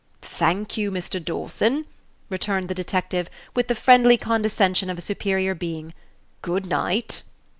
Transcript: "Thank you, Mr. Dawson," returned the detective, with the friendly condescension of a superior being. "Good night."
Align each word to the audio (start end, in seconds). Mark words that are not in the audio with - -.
"Thank 0.23 0.77
you, 0.77 0.89
Mr. 0.89 1.23
Dawson," 1.23 1.85
returned 2.27 2.69
the 2.69 2.73
detective, 2.73 3.29
with 3.53 3.67
the 3.67 3.75
friendly 3.75 4.17
condescension 4.17 4.89
of 4.89 4.97
a 4.97 5.01
superior 5.01 5.53
being. 5.53 5.93
"Good 6.41 6.65
night." 6.65 7.21